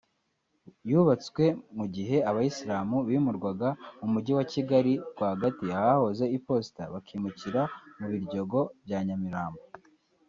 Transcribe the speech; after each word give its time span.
yubatswe 0.89 1.45
mu 1.77 1.85
gihe 1.95 2.17
Abayisiramu 2.29 2.97
bimurwaga 3.09 3.69
mu 3.99 4.07
Mujyi 4.13 4.31
wa 4.37 4.45
Kigali 4.53 4.93
rwagati 5.11 5.65
ahahoze 5.77 6.23
iposita 6.37 6.81
bakimukira 6.93 7.61
mu 7.99 8.05
Biryogo 8.11 8.59
bya 8.85 8.99
Nyamirambo 9.07 9.61